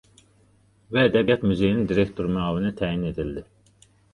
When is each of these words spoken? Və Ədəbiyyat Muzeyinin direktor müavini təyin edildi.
Və 0.95 1.03
Ədəbiyyat 1.09 1.45
Muzeyinin 1.49 1.85
direktor 1.91 2.33
müavini 2.39 2.75
təyin 2.81 3.07
edildi. 3.15 3.49